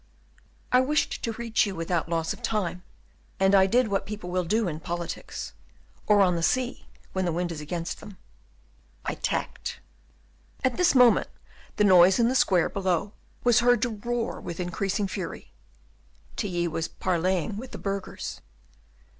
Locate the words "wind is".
7.31-7.61